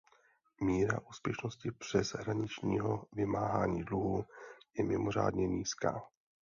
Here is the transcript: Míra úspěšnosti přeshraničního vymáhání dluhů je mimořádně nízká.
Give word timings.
Míra 0.61 0.99
úspěšnosti 1.09 1.71
přeshraničního 1.71 3.05
vymáhání 3.13 3.83
dluhů 3.83 4.25
je 4.77 4.85
mimořádně 4.85 5.47
nízká. 5.47 6.01